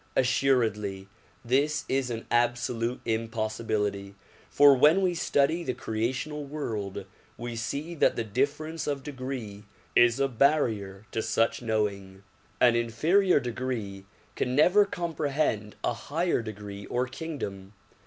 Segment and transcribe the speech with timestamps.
[0.15, 1.07] Assuredly
[1.45, 4.15] this is an absolute impossibility,
[4.49, 7.05] for when we study the creational world
[7.37, 9.63] we see that the difference of degree
[9.95, 12.23] is a barrier to such knowing.
[12.59, 17.73] An inferior degree can never comprehend a higher degree or kingdom.